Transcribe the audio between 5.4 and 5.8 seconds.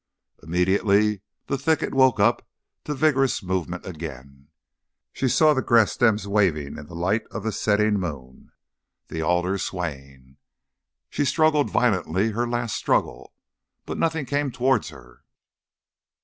the